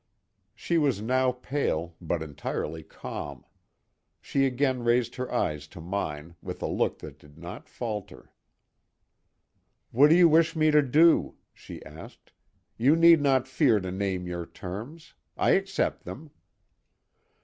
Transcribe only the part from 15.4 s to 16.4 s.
accept them."